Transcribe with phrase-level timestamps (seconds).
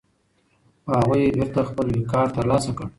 [0.83, 2.87] خو هغوی بېرته خپل وقار ترلاسه کړ.